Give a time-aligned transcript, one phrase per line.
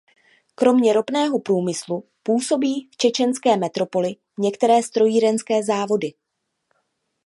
[0.55, 6.13] Kromě ropného průmyslu působí v čečenské metropoli některé strojírenské závody.